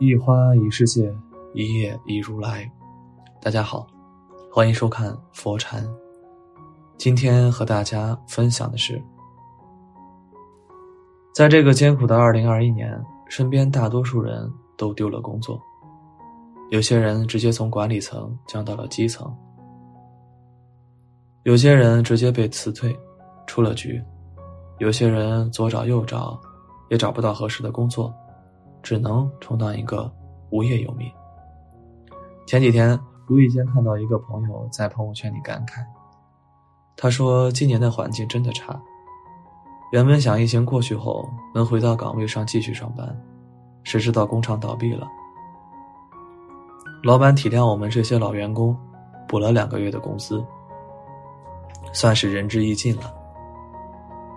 [0.00, 1.14] 一花一世界，
[1.52, 2.66] 一叶一如来。
[3.38, 3.86] 大家好，
[4.50, 5.86] 欢迎收看佛禅。
[6.96, 8.98] 今天和大家分享的是，
[11.34, 15.60] 在这个艰苦的二零二一年，身边大多数人都丢了工作，
[16.70, 19.30] 有些人直接从管理层降到了基层，
[21.42, 22.98] 有些人直接被辞退，
[23.46, 24.02] 出了局，
[24.78, 26.40] 有些人左找右找，
[26.88, 28.10] 也找不到合适的工作。
[28.82, 30.10] 只能充当一个
[30.50, 31.10] 无业游民。
[32.46, 35.84] 前几天无意间看到一个朋友在朋友圈里感慨，
[36.96, 38.80] 他说：“今年的环境真的差。
[39.92, 43.16] 原本想疫情过去后能回到岗位上继续上班，
[43.84, 45.06] 谁知道工厂倒闭了，
[47.02, 48.76] 老板体谅我们这些老员工，
[49.28, 50.44] 补了两个月的工资，
[51.92, 53.14] 算是仁至义尽了。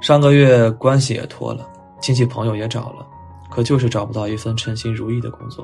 [0.01, 1.67] 上个月关系也托了，
[1.99, 3.07] 亲戚朋友也找了。”
[3.53, 5.63] 可就是找不到一份称心如意的工作，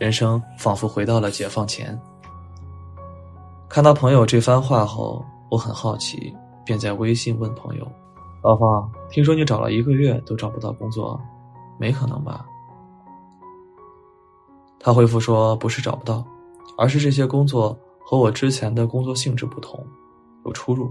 [0.00, 1.96] 人生仿佛回到了解放前。
[3.68, 7.86] 看到朋友这番话后，我很好奇，便在微信问朋友
[8.42, 11.20] ：“老方，听说你找了一个月都找不到工作，
[11.78, 12.44] 没可能吧？”
[14.80, 16.24] 他回复说：“不是找不到，
[16.76, 19.86] 而是这些工作和我之前的工作性质不同，
[20.44, 20.90] 有出入。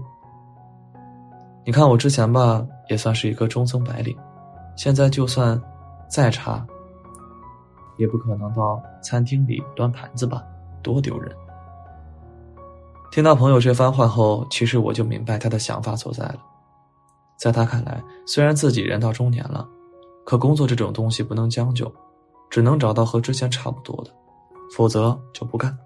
[1.66, 4.16] 你看我之前吧，也算是一个中层白领。”
[4.76, 5.60] 现在就算
[6.08, 6.64] 再差，
[7.96, 10.42] 也不可能到餐厅里端盘子吧，
[10.82, 11.34] 多丢人！
[13.10, 16.36] 听到朋友这番话后，其实我就明白他的想法所在了。
[17.38, 19.66] 在他看来，虽然自己人到中年了，
[20.24, 21.90] 可工作这种东西不能将就，
[22.50, 24.10] 只能找到和之前差不多的，
[24.76, 25.76] 否则就不干。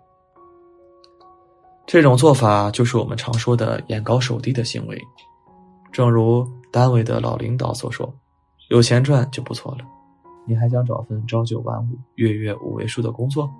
[1.87, 5.01] 这种做法就是我们常说的眼高手低的行为，
[5.93, 8.13] 正如单位的老领导所说。
[8.71, 9.85] 有钱赚就不错了，
[10.47, 13.51] 你还想找份朝九晚五、月月五位数的工作？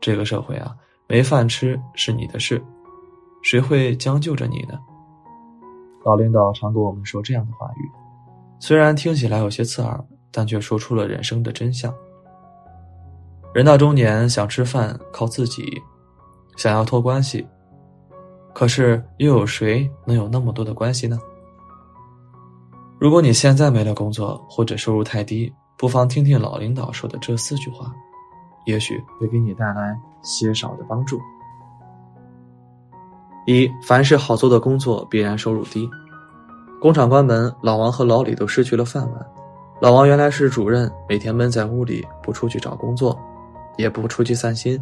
[0.00, 0.74] 这个社会啊，
[1.06, 2.64] 没饭吃是你的事，
[3.42, 4.78] 谁会将就着你呢？
[6.02, 7.90] 老领导常跟我们说这样的话语，
[8.58, 11.92] 虽然听起来有些刺耳，但却说出了人生的真相。
[13.52, 15.62] 人到中年，想吃饭靠自己，
[16.56, 17.46] 想要托关系，
[18.54, 21.20] 可是又有谁能有那么多的关系呢？
[23.00, 27.90] 如果你现在没了工作，或者收入太低，不妨听听老领导说的这四句话，
[28.66, 31.18] 也许会给你带来些少的帮助。
[33.46, 35.88] 一，凡是好做的工作，必然收入低。
[36.78, 39.26] 工厂关门，老王和老李都失去了饭碗。
[39.80, 43.18] 老王原来是主任，每天闷在屋里，不出去找工作，
[43.78, 44.78] 也不出去散心。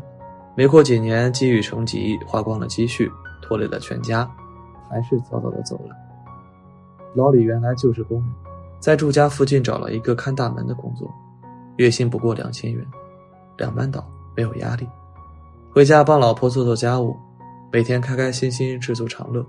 [0.56, 3.08] 没过几年，积郁成疾，花光了积蓄，
[3.40, 4.28] 拖累了全家，
[4.90, 6.07] 还是早早的走了。
[7.14, 8.28] 老李原来就是工人，
[8.78, 11.12] 在住家附近找了一个看大门的工作，
[11.76, 12.86] 月薪不过两千元，
[13.56, 14.86] 两班倒，没有压力。
[15.70, 17.16] 回家帮老婆做做家务，
[17.72, 19.44] 每天开开心心，知足常乐。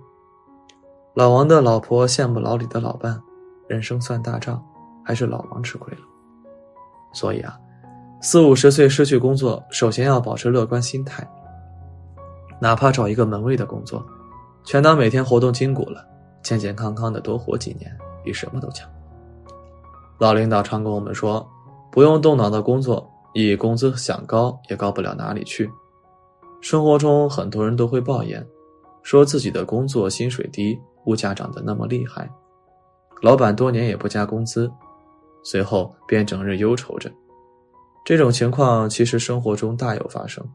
[1.16, 3.20] 老王的老婆羡慕老李的老伴，
[3.68, 4.64] 人生算大账，
[5.04, 6.02] 还是老王吃亏了。
[7.14, 7.58] 所以啊，
[8.22, 11.28] 四五十岁失去工作，首先要保持乐观心态，
[12.60, 14.06] 哪怕找一个门卫的工作，
[14.64, 16.06] 全当每天活动筋骨了。
[16.42, 18.90] 健健康康的多活几年，比什么都强。
[20.18, 21.48] 老领导常跟我们说，
[21.92, 25.70] 不用动脑的工作，以工资想高也高不了哪里去。
[26.62, 28.46] 生活中很多人都会抱怨，
[29.02, 32.30] 说自己的工作薪水低，物价涨得那么厉害，
[33.22, 34.70] 老板多年也不加工资，
[35.44, 37.10] 随后便整日忧愁着。
[38.04, 40.46] 这种情况其实生活中大有发生。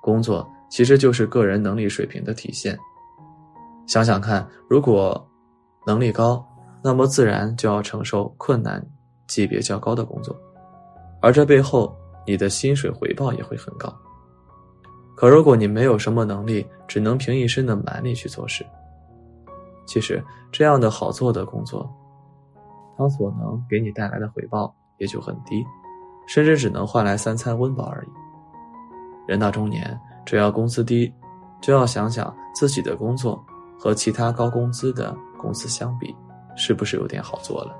[0.00, 2.78] 工作其实就是个人能力水平的体现。
[3.86, 5.28] 想想看，如果
[5.86, 6.44] 能力高，
[6.82, 8.84] 那么自然就要承受困难、
[9.26, 10.34] 级别较高的工作，
[11.20, 11.94] 而这背后
[12.26, 13.92] 你的薪水回报也会很高。
[15.16, 18.64] 可如果你没有什么能力，只能凭一身的蛮力去做事，
[19.86, 21.88] 其实这样的好做的工作，
[22.96, 25.64] 它所能给你带来的回报也就很低，
[26.26, 28.08] 甚至只能换来三餐温饱而已。
[29.28, 31.12] 人到中年，只要工资低，
[31.60, 33.44] 就要想想自己的工作。
[33.82, 36.14] 和其他高工资的公司相比，
[36.54, 37.76] 是不是有点好做了？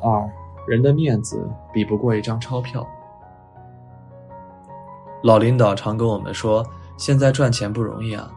[0.00, 0.26] 二
[0.66, 2.86] 人的面子比不过一张钞票。
[5.22, 6.64] 老领导常跟我们说，
[6.96, 8.32] 现在赚钱不容易啊。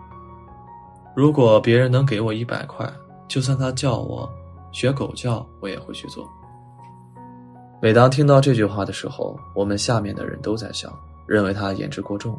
[1.15, 2.85] 如果别人能给我一百块，
[3.25, 4.29] 就算他叫我
[4.73, 6.27] 学狗叫，我也会去做。
[7.81, 10.91] 每当听到这句话的时候，我们下面的人都在笑，
[11.25, 12.37] 认为他言之过重。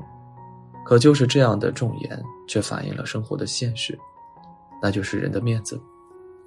[0.84, 3.98] 可就是这样的重言，却反映了生活的现实，
[4.82, 5.80] 那就是人的面子，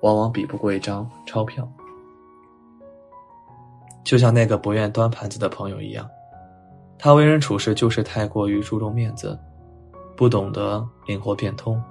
[0.02, 1.68] 往往比不过一张钞票。
[4.04, 6.10] 就像那个不愿端盘子的朋友一样，
[6.98, 9.38] 他为人处事就是太过于注重面子，
[10.16, 11.82] 不懂得灵活变通。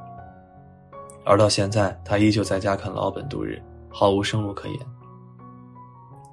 [1.25, 3.61] 而到现在，他依旧在家啃老本度日，
[3.91, 4.79] 毫无生路可言。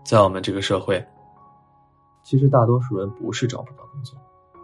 [0.05, 1.03] 在我们这个社会，
[2.23, 4.17] 其实大多数人不是找不到工作，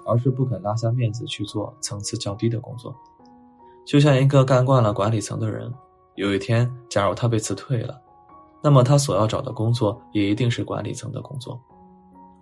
[0.10, 2.96] 而是不肯拉下面子去做层次较低的工作。
[3.86, 5.74] 就像一个干惯了管理层的人，
[6.16, 8.02] 有一天假如他被辞退了。
[8.62, 11.60] 那么他所要找的工作也一定是管理层的工作，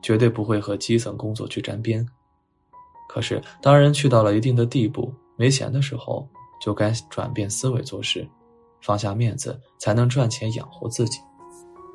[0.02, 2.04] 绝对不会和基层工作去沾边。
[3.08, 6.28] 可是，当人去到了一定的地步，没钱的时候，
[6.60, 8.28] 就该转变思维做事，
[8.82, 11.20] 放下面子，才能赚钱养活自己。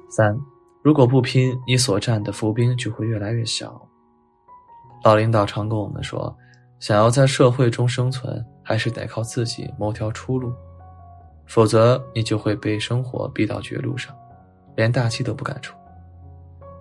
[0.08, 0.38] 三，
[0.82, 3.86] 如果不拼，你所占的伏兵就会越来越小。
[5.04, 6.36] 老领导常跟我们说，
[6.78, 10.52] 想要在社会中生存，还是得靠自己谋条出路。
[11.46, 14.14] 否则，你就会被生活逼到绝路上，
[14.76, 15.76] 连大气都不敢出。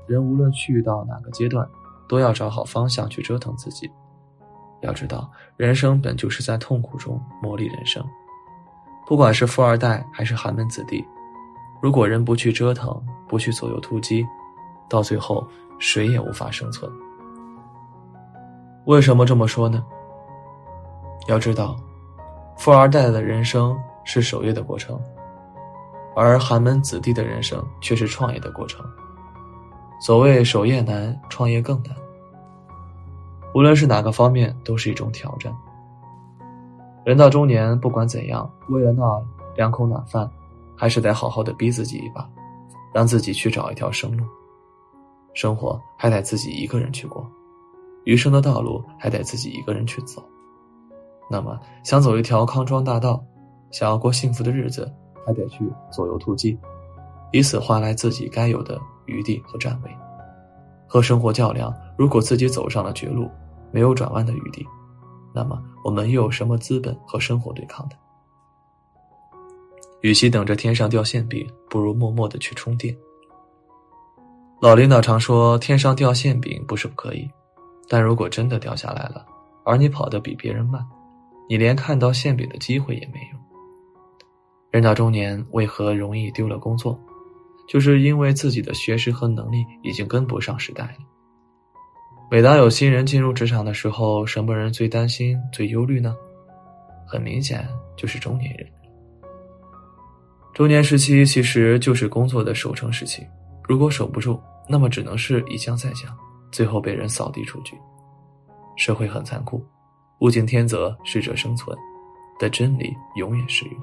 [0.08, 1.68] 人无论去到哪个阶段，
[2.08, 3.90] 都要找好方向去折腾自己。
[4.82, 8.06] 要知道，人生本就是在痛苦中磨砺人生。
[9.08, 11.04] 不管是富二代还是寒门子弟，
[11.82, 14.26] 如果人不去折腾，不去左右突击，
[14.88, 15.46] 到最后
[15.80, 16.90] 谁也无法生存。
[18.92, 19.82] 为什么这么说呢？
[21.30, 21.78] 要知道，
[22.58, 23.74] 富二代的人生。
[24.04, 25.00] 是守业的过程，
[26.16, 28.84] 而寒门子弟的人生却是创业的过程。
[30.02, 31.96] 所谓守业难，创业更难。
[33.54, 35.56] 无论是哪个方面，都是一种挑战。
[37.06, 39.24] 人到中年，不管怎样，为了那
[39.56, 40.30] 两口暖饭，
[40.76, 42.28] 还是得好好的逼自己一把，
[42.92, 44.26] 让自己去找一条生路。
[45.36, 47.24] 生活还得自己一个人去过，
[48.06, 50.24] 余生的道路还得自己一个人去走。
[51.30, 53.24] 那么，想走一条康庄大道。
[53.72, 54.92] 想要过幸福的日子，
[55.26, 55.64] 还得去
[55.94, 56.60] 左右突击，
[57.32, 59.90] 以此换来自己该有的余地和站位。
[60.86, 63.32] 和生活较量，如果自己走上了绝路，
[63.72, 64.68] 没有转弯的余地，
[65.34, 67.96] 那么我们又有什么资本和生活对抗的？
[70.02, 72.94] 与其等着天上掉馅饼，不如默默的去充电。
[74.60, 77.26] 老领导常说：“天上掉馅饼不是不可以，
[77.92, 79.26] 但如果真的掉下来了，
[79.66, 80.82] 而你跑得比别人慢，
[81.50, 83.38] 你连看到馅饼的机会也没有。”
[84.72, 86.98] 人到中年，为何容易丢了工作？
[87.68, 90.94] 就是因为自己的学识和能力已经跟不上时代了。
[92.32, 96.16] 每当有新人进入职场的时候，什么人最担心、最忧虑呢？
[97.06, 97.68] 很明显，
[97.98, 98.66] 就是中年人。
[100.54, 103.28] 中年时期其实就是工作的守成时期，
[103.68, 106.18] 如果守不住，那么只能是一降再降，
[106.52, 107.80] 最后被人扫地出局。
[108.76, 109.64] 社会很残酷，
[110.20, 111.78] 物竞天择，适者生存
[112.40, 113.76] 的真理永远适用。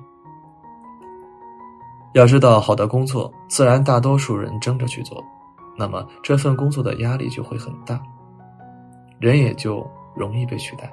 [2.14, 5.22] 要知道，好的工作自然大多数人争着去做，
[5.76, 8.02] 那么这份工作的压力就会很大，
[9.20, 10.90] 人也就容易被取代。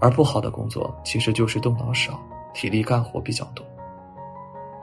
[0.00, 2.20] 而不好的工作其实就是动脑少，
[2.52, 3.64] 体力干活比较多。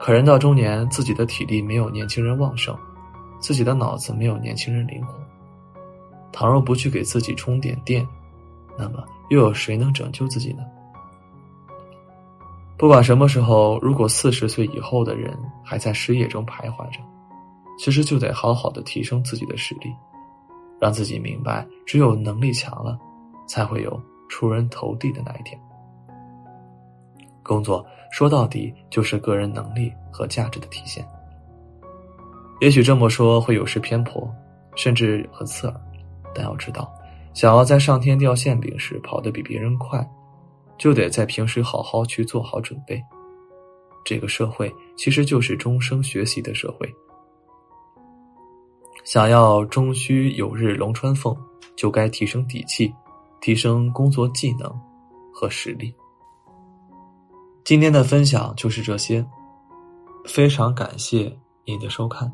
[0.00, 2.76] 可人到中年，自己的体力没有年轻人旺盛，
[3.38, 5.14] 自己的脑子没有年轻人灵活。
[6.32, 8.06] 倘若不去给自己充点电，
[8.78, 10.64] 那么又有谁能拯救自己呢？
[12.78, 16.98] 不管什么时候，如果四十岁以后的人还在失业中徘徊着，
[17.78, 19.94] 其实就得好好的提升自己的实力，
[20.80, 22.98] 让自己明白，只有能力强了，
[23.46, 25.56] 才会有出人头地的那一天。
[27.44, 31.06] 工作说到底就是个人能力和价值的体现。
[32.60, 34.28] 也许这么说会有失偏颇，
[34.74, 35.80] 甚至很刺耳，
[36.34, 36.92] 但要知道，
[37.34, 40.06] 想要在上天掉馅饼时跑得比别人快。
[40.78, 43.00] 就得在平时好好去做好准备。
[44.04, 46.92] 这个社会其实就是终生学习的社会。
[49.04, 51.36] 想要终须有日龙穿凤，
[51.76, 52.92] 就该提升底气，
[53.40, 54.68] 提升工作技能
[55.32, 55.94] 和实力。
[57.62, 59.24] 今天的分享就是这些，
[60.24, 61.32] 非常感谢
[61.64, 62.32] 您的收看。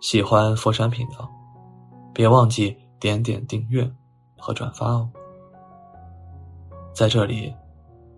[0.00, 1.30] 喜欢佛山频道，
[2.18, 3.88] 别忘记点点订阅
[4.36, 5.08] 和转发哦。
[6.92, 7.54] 在这里，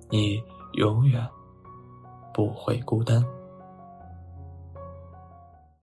[0.08, 0.42] 你
[0.72, 1.22] 永远
[2.32, 3.22] 不会孤单。